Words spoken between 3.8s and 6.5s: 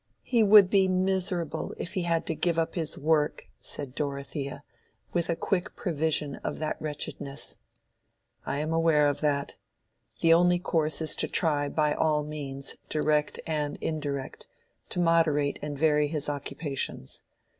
Dorothea, with a quick prevision